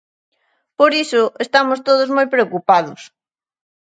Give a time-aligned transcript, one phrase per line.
[0.77, 3.01] Por iso, estamos todos moi preocupados.